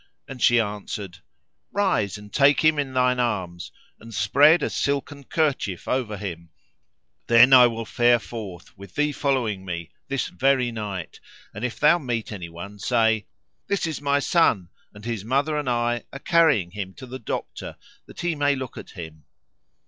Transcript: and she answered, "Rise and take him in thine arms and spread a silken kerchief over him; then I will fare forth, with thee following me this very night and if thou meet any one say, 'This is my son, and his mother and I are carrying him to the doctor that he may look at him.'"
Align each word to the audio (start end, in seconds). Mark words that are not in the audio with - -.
and 0.27 0.41
she 0.41 0.59
answered, 0.59 1.19
"Rise 1.71 2.17
and 2.17 2.33
take 2.33 2.61
him 2.65 2.79
in 2.79 2.91
thine 2.95 3.19
arms 3.19 3.71
and 3.99 4.11
spread 4.15 4.63
a 4.63 4.69
silken 4.71 5.23
kerchief 5.25 5.87
over 5.87 6.17
him; 6.17 6.49
then 7.27 7.53
I 7.53 7.67
will 7.67 7.85
fare 7.85 8.17
forth, 8.17 8.75
with 8.75 8.95
thee 8.95 9.11
following 9.11 9.63
me 9.63 9.91
this 10.07 10.27
very 10.29 10.71
night 10.71 11.19
and 11.53 11.63
if 11.63 11.79
thou 11.79 11.99
meet 11.99 12.31
any 12.31 12.49
one 12.49 12.79
say, 12.79 13.27
'This 13.67 13.85
is 13.85 14.01
my 14.01 14.17
son, 14.17 14.69
and 14.91 15.05
his 15.05 15.23
mother 15.23 15.55
and 15.55 15.69
I 15.69 16.05
are 16.11 16.17
carrying 16.17 16.71
him 16.71 16.95
to 16.95 17.05
the 17.05 17.19
doctor 17.19 17.77
that 18.07 18.21
he 18.21 18.33
may 18.33 18.55
look 18.55 18.79
at 18.79 18.89
him.'" 18.97 19.25